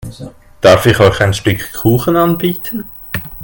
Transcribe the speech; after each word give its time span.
Darf 0.61 0.87
ich 0.87 0.99
euch 0.99 1.21
ein 1.21 1.35
Stück 1.35 1.73
Kuchen 1.73 2.15
anbieten? 2.15 2.85